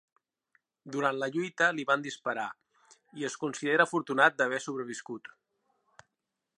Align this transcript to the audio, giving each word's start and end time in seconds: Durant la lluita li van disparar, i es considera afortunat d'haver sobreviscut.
Durant 0.95 1.19
la 1.23 1.27
lluita 1.35 1.67
li 1.79 1.85
van 1.91 2.05
disparar, 2.07 2.47
i 3.23 3.29
es 3.31 3.37
considera 3.45 3.87
afortunat 3.89 4.41
d'haver 4.41 4.63
sobreviscut. 4.69 5.35